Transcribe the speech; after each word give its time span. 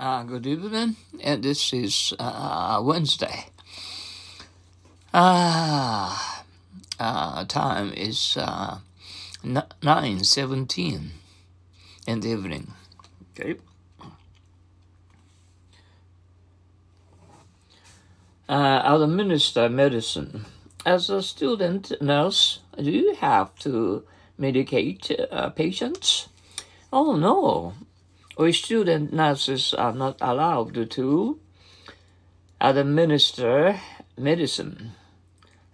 Uh, 0.00 0.22
good 0.22 0.46
evening, 0.46 0.96
and 1.22 1.42
this 1.42 1.74
is 1.74 2.14
uh, 2.18 2.80
Wednesday. 2.82 3.44
Ah, 5.12 6.42
uh, 6.98 7.44
time 7.44 7.92
is 7.92 8.38
uh, 8.40 8.78
nine 9.82 10.24
seventeen 10.24 11.10
in 12.06 12.20
the 12.20 12.28
evening. 12.30 12.72
Okay. 13.38 13.56
Uh, 18.48 18.80
as 18.82 19.02
a 19.02 19.06
minister 19.06 19.64
of 19.66 19.72
medicine, 19.72 20.46
as 20.86 21.10
a 21.10 21.22
student 21.22 21.92
nurse, 22.00 22.60
do 22.78 22.90
you 22.90 23.14
have 23.16 23.54
to 23.56 24.02
medicate 24.40 25.12
uh, 25.30 25.50
patients? 25.50 26.30
Oh 26.90 27.16
no, 27.16 27.74
we 28.38 28.52
student 28.52 29.12
nurses 29.12 29.74
are 29.74 29.92
not 29.92 30.16
allowed 30.20 30.90
to 30.90 31.38
administer 32.60 33.80
medicine 34.16 34.92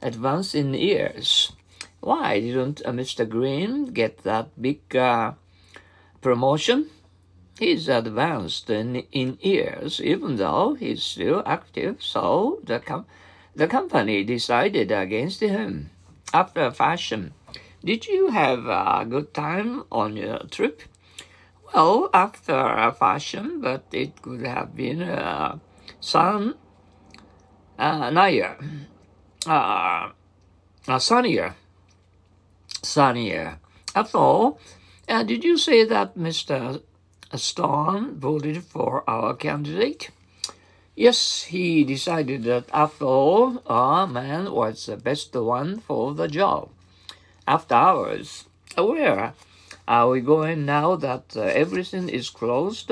advanced 0.02 0.54
in 0.54 0.74
years. 0.74 1.52
Why 2.00 2.40
didn't 2.40 2.82
uh, 2.84 2.92
Mr. 2.92 3.28
Green 3.28 3.86
get 3.86 4.18
that 4.18 4.50
big 4.60 4.94
uh, 4.94 5.32
promotion? 6.20 6.90
He's 7.58 7.88
advanced 7.88 8.68
in, 8.68 8.96
in 9.12 9.38
years, 9.40 10.00
even 10.00 10.36
though 10.36 10.74
he's 10.74 11.02
still 11.02 11.42
active, 11.46 12.02
so 12.02 12.60
the, 12.62 12.80
com- 12.80 13.06
the 13.54 13.66
company 13.66 14.22
decided 14.24 14.92
against 14.92 15.40
him. 15.40 15.90
After 16.34 16.70
fashion, 16.70 17.32
did 17.82 18.06
you 18.06 18.28
have 18.28 18.66
a 18.66 19.06
good 19.08 19.32
time 19.32 19.84
on 19.90 20.16
your 20.16 20.40
trip? 20.50 20.82
Well, 21.74 22.10
after 22.14 22.54
a 22.54 22.92
fashion, 22.92 23.60
but 23.60 23.84
it 23.92 24.22
could 24.22 24.46
have 24.46 24.74
been 24.76 25.02
uh, 25.02 25.58
sun, 26.00 26.54
uh, 27.78 28.10
nier, 28.10 28.56
uh, 29.46 30.10
uh, 30.88 30.98
sunnier, 30.98 31.54
sunnier. 32.82 33.58
After 33.94 34.18
all, 34.18 34.60
uh, 35.08 35.22
did 35.22 35.44
you 35.44 35.56
say 35.58 35.84
that 35.84 36.16
Mr. 36.16 36.82
Stone 37.34 38.18
voted 38.18 38.62
for 38.62 39.02
our 39.08 39.34
candidate? 39.34 40.10
Yes, 40.94 41.42
he 41.44 41.84
decided 41.84 42.44
that 42.44 42.70
after 42.72 43.04
all, 43.04 43.62
our 43.66 44.06
man 44.06 44.52
was 44.52 44.86
the 44.86 44.96
best 44.96 45.34
one 45.34 45.80
for 45.80 46.14
the 46.14 46.28
job. 46.28 46.70
After 47.46 47.74
hours, 47.74 48.44
where 48.76 49.34
are 49.88 50.08
we 50.10 50.20
going 50.20 50.64
now 50.64 50.96
that 50.96 51.36
uh, 51.36 51.42
everything 51.42 52.08
is 52.08 52.30
closed? 52.30 52.90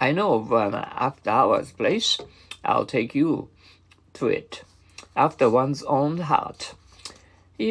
I 0.00 0.12
know 0.12 0.34
of 0.34 0.52
an 0.52 0.74
after 0.74 1.30
hours 1.30 1.72
place. 1.72 2.18
I'll 2.64 2.86
take 2.86 3.14
you 3.14 3.48
to 4.14 4.28
it. 4.28 4.62
After 5.16 5.50
one's 5.50 5.82
own 5.82 6.18
heart. 6.18 6.74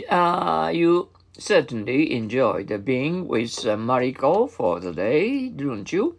Uh, 0.10 0.72
you 0.74 1.10
certainly 1.38 2.14
enjoyed 2.14 2.84
being 2.84 3.28
with 3.28 3.66
uh, 3.66 3.78
Mariko 3.78 4.50
for 4.50 4.80
the 4.80 4.92
day, 4.92 5.48
didn't 5.48 5.94
you? 5.94 6.18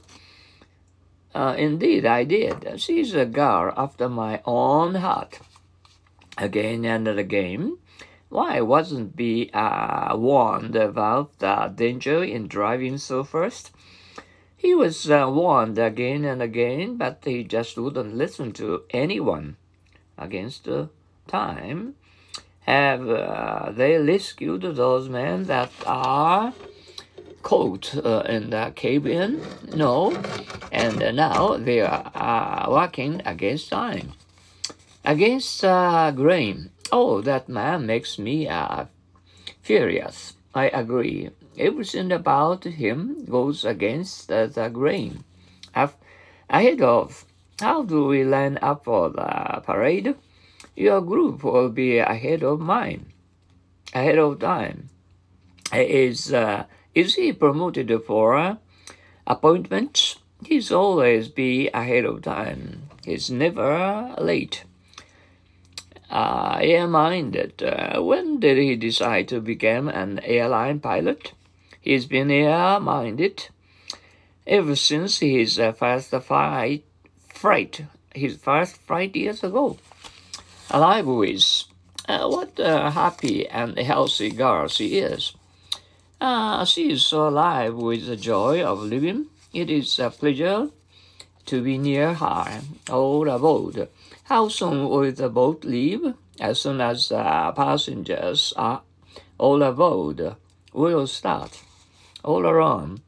Uh, 1.35 1.55
indeed, 1.59 2.07
I 2.07 2.25
did. 2.25 2.81
She's 2.81 3.15
a 3.15 3.27
girl 3.27 3.75
after 3.77 4.09
my 4.09 4.41
own 4.47 4.95
heart. 4.95 5.41
Again 6.39 6.85
and 6.85 7.07
again, 7.07 7.79
why 8.29 8.61
wasn't 8.61 9.17
be 9.17 9.51
uh, 9.55 10.17
warned 10.17 10.77
about 10.77 11.39
the 11.39 11.73
danger 11.75 12.23
in 12.23 12.47
driving 12.47 12.99
so 12.99 13.25
fast? 13.25 13.71
He 14.57 14.75
was 14.75 15.11
uh, 15.11 15.31
warned 15.33 15.79
again 15.79 16.25
and 16.25 16.43
again, 16.43 16.97
but 16.97 17.23
he 17.25 17.45
just 17.45 17.79
wouldn't 17.79 18.17
listen 18.17 18.53
to 18.55 18.83
anyone. 18.91 19.57
Against 20.19 20.65
the 20.65 20.91
time, 21.29 21.95
have 22.63 23.09
uh, 23.09 23.71
they 23.71 23.97
rescued 23.97 24.63
those 24.63 25.09
men 25.09 25.45
that 25.45 25.71
are 25.87 26.53
caught 27.43 27.95
uh, 28.05 28.25
in 28.29 28.51
the 28.51 28.73
cave-in? 28.75 29.41
No, 29.75 30.13
and 30.73 30.99
now 31.17 31.57
they 31.57 31.81
are 31.81 32.11
uh, 32.15 32.67
working 32.69 33.23
against 33.25 33.71
time, 33.71 34.13
against 35.05 35.65
uh, 35.65 36.11
grain 36.11 36.71
Oh, 36.91 37.21
that 37.21 37.49
man 37.49 37.87
makes 37.87 38.19
me 38.19 38.49
uh, 38.49 38.87
furious. 39.61 40.35
I 40.55 40.69
agree. 40.69 41.31
Everything 41.59 42.13
about 42.13 42.65
him 42.65 43.25
goes 43.29 43.65
against 43.65 44.31
uh, 44.33 44.47
the 44.47 44.69
grain. 44.69 45.25
Ahead 46.51 46.81
of, 46.81 47.27
how 47.61 47.83
do 47.83 48.07
we 48.07 48.25
line 48.25 48.59
up 48.63 48.85
for 48.85 49.11
the 49.11 49.61
parade? 49.65 50.15
Your 50.75 51.01
group 51.01 51.45
will 51.45 51.69
be 51.69 51.99
ahead 51.99 52.43
of 52.43 52.61
mine, 52.61 53.13
ahead 53.93 54.19
of 54.19 54.39
time. 54.39 54.89
Is 55.73 56.33
uh, 56.33 56.65
is 56.95 57.17
he 57.17 57.33
promoted 57.33 57.93
for 58.07 58.37
uh, 58.37 58.57
appointments? 59.27 60.17
He's 60.45 60.73
always 60.73 61.29
be 61.29 61.69
ahead 61.75 62.07
of 62.07 62.23
time. 62.23 62.89
He's 63.05 63.31
never 63.31 64.15
late. 64.19 64.65
Uh, 66.11 66.59
am 66.63 66.93
minded. 66.93 67.63
Uh, 67.63 68.01
when 68.03 68.41
did 68.41 68.57
he 68.57 68.77
decide 68.77 69.29
to 69.29 69.41
become 69.41 69.89
an 69.89 70.19
airline 70.21 70.81
pilot? 70.81 71.33
He's 71.81 72.07
been 72.07 72.31
air-minded 72.31 73.49
ever 74.47 74.75
since 74.75 75.19
his 75.19 75.59
uh, 75.59 75.73
first 75.73 76.11
flight, 76.11 76.85
flight, 77.29 77.85
his 78.15 78.37
first 78.37 78.77
flight 78.79 79.15
years 79.15 79.45
ago. 79.45 79.77
Alive 80.71 81.07
with 81.07 81.65
uh, 82.09 82.27
what 82.27 82.59
a 82.59 82.91
happy 82.91 83.47
and 83.47 83.79
healthy 83.79 84.31
girl 84.31 84.67
she 84.69 84.99
is. 84.99 85.35
Uh, 86.21 86.65
she 86.65 86.91
is 86.93 87.05
so 87.05 87.29
alive 87.29 87.75
with 87.75 88.07
the 88.07 88.17
joy 88.17 88.63
of 88.65 88.83
living. 88.83 89.27
It 89.53 89.71
is 89.71 89.99
a 89.99 90.11
pleasure 90.11 90.71
to 91.47 91.63
be 91.63 91.79
near 91.79 92.15
her 92.15 92.63
all 92.91 93.29
aboard. 93.29 93.89
How 94.29 94.49
soon 94.49 94.91
will 94.91 95.11
the 95.11 95.31
boat 95.31 95.65
leave? 95.65 96.13
As 96.39 96.61
soon 96.61 96.83
as 96.83 97.11
uh, 97.11 97.51
passengers 97.53 98.53
are 98.59 98.83
all 99.39 99.63
aboard, 99.63 100.37
we'll 100.75 101.07
start. 101.07 101.63
All 102.23 102.45
around. 102.47 103.01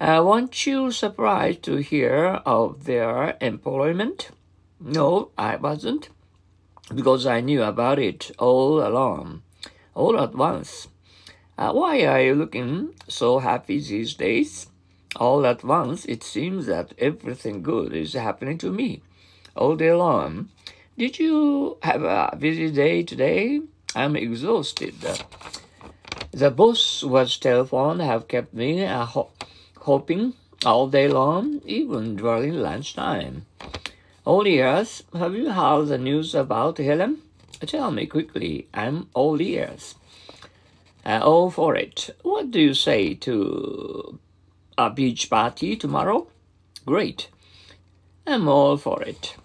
Uh, 0.00 0.24
weren't 0.26 0.66
you 0.66 0.90
surprised 0.90 1.62
to 1.62 1.76
hear 1.76 2.42
of 2.44 2.82
their 2.82 3.36
employment? 3.40 4.32
No, 4.80 5.30
I 5.38 5.54
wasn't, 5.54 6.08
because 6.92 7.26
I 7.26 7.40
knew 7.40 7.62
about 7.62 8.00
it 8.00 8.32
all 8.36 8.84
along, 8.84 9.42
all 9.94 10.18
at 10.18 10.34
once. 10.34 10.88
Uh, 11.56 11.70
why 11.70 12.04
are 12.06 12.20
you 12.20 12.34
looking 12.34 12.96
so 13.06 13.38
happy 13.38 13.78
these 13.78 14.14
days? 14.14 14.66
All 15.14 15.46
at 15.46 15.62
once, 15.62 16.04
it 16.06 16.24
seems 16.24 16.66
that 16.66 16.92
everything 16.98 17.62
good 17.62 17.94
is 17.94 18.14
happening 18.14 18.58
to 18.58 18.72
me 18.72 19.00
all 19.56 19.76
day 19.76 19.92
long. 19.92 20.48
Did 20.96 21.18
you 21.18 21.76
have 21.82 22.02
a 22.02 22.36
busy 22.38 22.70
day 22.70 23.02
today? 23.02 23.60
I'm 23.94 24.16
exhausted. 24.16 24.94
The 26.30 26.50
boss 26.50 27.02
was 27.02 27.36
telephone 27.36 28.00
have 28.00 28.28
kept 28.28 28.54
me 28.54 28.84
uh, 28.84 29.04
ho- 29.04 29.30
hoping 29.80 30.34
all 30.66 30.88
day 30.88 31.08
long, 31.08 31.60
even 31.64 32.16
during 32.16 32.54
lunchtime. 32.54 33.46
All 34.24 34.46
ears, 34.46 35.02
have 35.12 35.34
you 35.34 35.50
heard 35.50 35.86
the 35.86 35.98
news 35.98 36.34
about 36.34 36.78
Helen? 36.78 37.18
Tell 37.60 37.90
me 37.90 38.06
quickly. 38.06 38.66
I'm 38.74 39.08
all 39.14 39.40
ears. 39.40 39.94
Uh, 41.04 41.20
all 41.22 41.50
for 41.50 41.76
it. 41.76 42.10
What 42.22 42.50
do 42.50 42.60
you 42.60 42.74
say 42.74 43.14
to 43.14 44.18
a 44.78 44.90
beach 44.90 45.28
party 45.28 45.76
tomorrow? 45.76 46.26
Great. 46.86 47.28
I'm 48.26 48.48
all 48.48 48.76
for 48.76 49.02
it. 49.02 49.36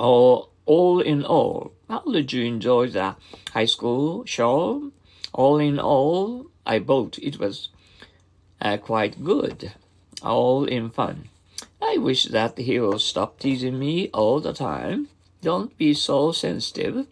All, 0.00 0.48
all 0.64 1.00
in 1.00 1.26
all, 1.26 1.72
how 1.86 2.00
did 2.00 2.32
you 2.32 2.42
enjoy 2.46 2.88
the 2.88 3.16
high 3.52 3.66
school 3.66 4.24
show? 4.24 4.92
All 5.34 5.58
in 5.58 5.78
all, 5.78 6.46
I 6.64 6.78
bought 6.78 7.18
it 7.18 7.38
was 7.38 7.68
uh, 8.62 8.78
quite 8.78 9.22
good. 9.22 9.72
All 10.22 10.64
in 10.64 10.88
fun. 10.88 11.28
I 11.82 11.98
wish 11.98 12.24
that 12.24 12.56
he 12.56 12.80
will 12.80 12.98
stop 12.98 13.38
teasing 13.38 13.78
me 13.78 14.08
all 14.14 14.40
the 14.40 14.54
time. 14.54 15.08
Don't 15.42 15.76
be 15.76 15.92
so 15.92 16.32
sensitive. 16.32 17.06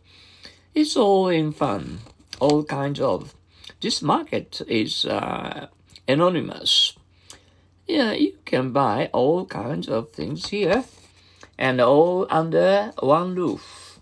It's 0.75 0.97
all 0.97 1.29
in 1.29 1.53
fun. 1.53 1.99
All 2.41 2.65
kinds 2.65 3.01
of. 3.01 3.35
This 3.83 4.01
market 4.01 4.63
is 4.67 5.05
uh, 5.05 5.67
anonymous. 6.09 6.95
Yeah, 7.87 8.13
you 8.13 8.39
can 8.47 8.73
buy 8.73 9.11
all 9.13 9.45
kinds 9.45 9.89
of 9.89 10.13
things 10.13 10.49
here 10.49 10.85
and 11.59 11.81
all 11.81 12.27
under 12.31 12.93
one 13.01 13.35
roof. 13.35 14.01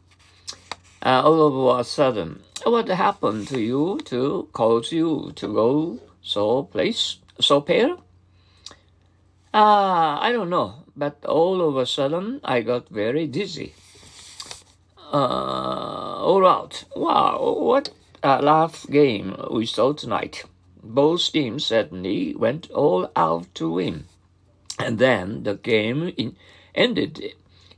Uh, 1.02 1.22
all 1.24 1.46
of 1.46 1.80
a 1.80 1.84
sudden, 1.84 2.42
what 2.64 2.88
happened 2.88 3.48
to 3.48 3.60
you 3.60 3.98
to 4.04 4.48
cause 4.52 4.92
you 4.92 5.32
to 5.36 5.46
go 5.52 5.98
so 6.22 6.64
place 6.64 7.18
so 7.40 7.60
pale? 7.60 8.02
Uh, 9.54 10.18
I 10.20 10.32
don't 10.32 10.50
know. 10.50 10.86
but 10.96 11.24
all 11.26 11.60
of 11.60 11.76
a 11.76 11.86
sudden 11.86 12.40
I 12.42 12.62
got 12.62 12.88
very 12.88 13.26
dizzy. 13.26 13.74
Uh, 15.12 16.24
all 16.24 16.46
out. 16.46 16.84
Wow, 16.96 17.56
what 17.60 17.90
a 18.22 18.42
laugh 18.42 18.86
game 18.90 19.36
we 19.50 19.66
saw 19.66 19.92
tonight. 19.92 20.44
Both 20.82 21.32
teams 21.32 21.66
certainly 21.66 22.34
went 22.34 22.70
all 22.70 23.10
out 23.14 23.54
to 23.56 23.70
win. 23.70 24.04
And 24.78 24.98
then 24.98 25.42
the 25.42 25.54
game 25.54 26.12
in, 26.16 26.36
ended 26.74 27.34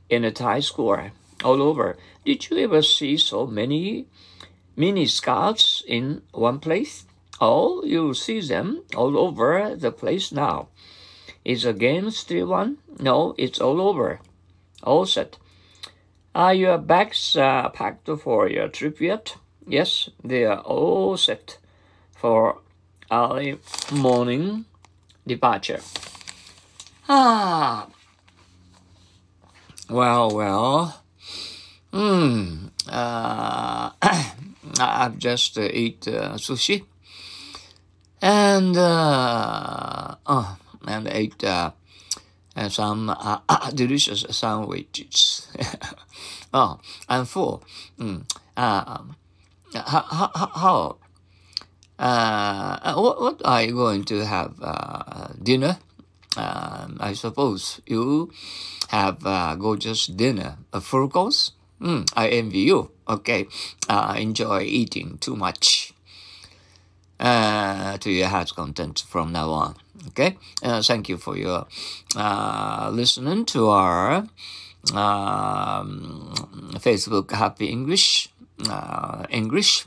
in 0.09 0.23
a 0.23 0.31
tie 0.31 0.59
score 0.59 1.11
all 1.43 1.61
over. 1.61 1.97
Did 2.25 2.49
you 2.49 2.57
ever 2.57 2.81
see 2.81 3.17
so 3.17 3.47
many 3.47 4.07
mini 4.75 5.05
scouts 5.05 5.83
in 5.87 6.21
one 6.31 6.59
place? 6.59 7.05
Oh, 7.41 7.83
you 7.83 8.13
see 8.13 8.41
them 8.41 8.83
all 8.95 9.17
over 9.17 9.75
the 9.75 9.91
place 9.91 10.31
now. 10.31 10.67
Is 11.45 11.63
the 11.63 11.73
game 11.73 12.11
still 12.11 12.47
won? 12.47 12.77
No, 12.99 13.33
it's 13.37 13.59
all 13.59 13.79
over. 13.79 14.19
All 14.83 15.05
set. 15.05 15.37
Are 16.35 16.53
your 16.53 16.77
bags 16.77 17.35
uh, 17.35 17.69
packed 17.69 18.09
for 18.21 18.49
your 18.49 18.67
trip 18.67 18.99
yet? 19.01 19.35
Yes, 19.65 20.09
they 20.23 20.45
are 20.45 20.59
all 20.59 21.17
set 21.17 21.57
for 22.15 22.59
early 23.11 23.57
morning 23.91 24.65
departure. 25.25 25.81
Ah. 27.07 27.87
Well, 29.89 30.29
well. 30.29 31.01
Hmm. 31.91 32.67
Uh, 32.87 33.89
I've 34.79 35.17
just 35.17 35.57
uh, 35.57 35.67
eat 35.73 36.07
uh, 36.07 36.37
sushi, 36.37 36.85
and 38.21 38.77
uh, 38.77 40.15
oh, 40.27 40.57
and 40.87 41.07
ate 41.07 41.43
uh, 41.43 41.71
some 42.69 43.09
uh, 43.09 43.39
delicious 43.73 44.25
sandwiches. 44.29 45.47
oh, 46.53 46.79
I'm 47.09 47.25
full. 47.25 47.63
Mm. 47.99 48.29
Uh, 48.55 49.03
how, 49.73 50.29
how, 50.35 50.51
how 50.53 50.97
uh, 51.97 52.93
what, 52.93 53.21
what 53.21 53.41
are 53.43 53.63
you 53.63 53.73
going 53.73 54.03
to 54.05 54.23
have 54.23 54.53
uh, 54.61 55.29
dinner? 55.41 55.77
Um, 56.37 56.97
I 56.99 57.13
suppose 57.13 57.81
you 57.85 58.31
have 58.89 59.25
a 59.25 59.55
gorgeous 59.59 60.07
dinner, 60.07 60.57
a 60.71 60.81
full 60.81 61.09
course. 61.09 61.51
Mm, 61.81 62.11
I 62.15 62.29
envy 62.29 62.59
you. 62.59 62.91
Okay, 63.07 63.47
uh, 63.87 64.15
enjoy 64.17 64.61
eating 64.61 65.17
too 65.19 65.35
much 65.35 65.93
uh, 67.19 67.97
to 67.97 68.11
your 68.11 68.27
heart's 68.27 68.51
content 68.51 69.03
from 69.07 69.31
now 69.31 69.49
on. 69.49 69.75
Okay, 70.09 70.37
uh, 70.61 70.81
thank 70.81 71.09
you 71.09 71.17
for 71.17 71.37
your 71.37 71.65
uh, 72.15 72.89
listening 72.93 73.45
to 73.45 73.69
our 73.69 74.27
um, 74.93 76.33
Facebook 76.79 77.31
Happy 77.31 77.67
English 77.67 78.29
uh, 78.67 79.25
English. 79.29 79.85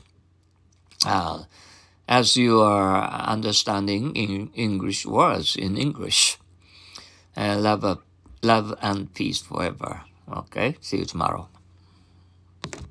As 2.13 2.37
you 2.37 2.61
are 2.61 3.09
understanding 3.25 4.15
in 4.15 4.51
English 4.53 5.03
words 5.03 5.55
in 5.55 5.75
English. 5.75 6.37
Uh, 7.35 7.57
love, 7.57 8.03
love 8.43 8.77
and 8.83 9.11
peace 9.15 9.41
forever. 9.41 10.03
Okay, 10.29 10.77
see 10.79 10.97
you 10.97 11.05
tomorrow. 11.05 11.49